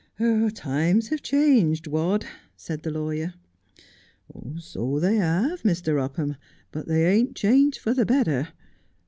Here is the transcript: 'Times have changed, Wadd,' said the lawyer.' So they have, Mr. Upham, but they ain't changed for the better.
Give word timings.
'Times 0.55 1.09
have 1.09 1.21
changed, 1.21 1.85
Wadd,' 1.85 2.25
said 2.55 2.81
the 2.81 2.89
lawyer.' 2.89 3.35
So 4.57 4.99
they 4.99 5.17
have, 5.17 5.61
Mr. 5.61 6.01
Upham, 6.03 6.37
but 6.71 6.87
they 6.87 7.05
ain't 7.05 7.35
changed 7.35 7.77
for 7.77 7.93
the 7.93 8.03
better. 8.03 8.47